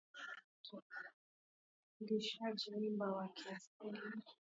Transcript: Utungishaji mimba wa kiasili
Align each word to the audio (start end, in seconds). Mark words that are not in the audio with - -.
Utungishaji 2.01 2.71
mimba 2.71 3.11
wa 3.11 3.27
kiasili 3.27 4.01